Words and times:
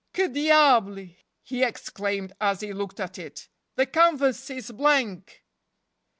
"Que 0.15 0.27
diable!" 0.27 1.09
he 1.43 1.61
exclaimed, 1.63 2.33
as 2.41 2.61
he 2.61 2.73
looked 2.73 2.99
at 2.99 3.19
it," 3.19 3.49
the 3.75 3.85
canvas 3.85 4.49
is 4.49 4.71
blank! 4.71 5.43